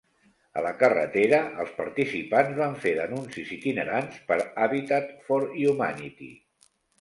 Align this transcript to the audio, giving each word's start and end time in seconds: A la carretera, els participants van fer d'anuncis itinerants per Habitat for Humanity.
A 0.59 0.61
la 0.67 0.69
carretera, 0.83 1.41
els 1.63 1.73
participants 1.81 2.55
van 2.61 2.73
fer 2.85 2.93
d'anuncis 3.01 3.51
itinerants 3.57 4.19
per 4.33 4.39
Habitat 4.65 5.13
for 5.29 5.47
Humanity. 5.53 6.33